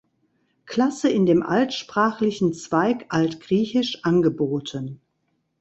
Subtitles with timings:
[0.65, 4.99] Klasse in dem altsprachlichen Zweig Altgriechisch angeboten.